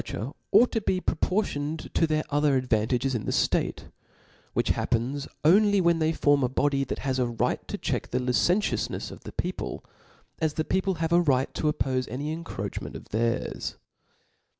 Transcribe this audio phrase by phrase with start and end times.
[0.01, 3.85] ^^t^r® ought to be proportiofted to tUtit other ad* vantages in the ftate s
[4.53, 8.17] which happenis only wbeo they form a body that has a Tight to check the
[8.17, 9.85] li centiournefs of the people,
[10.39, 13.75] as the people have a right to oppofe any encroachment of theirs.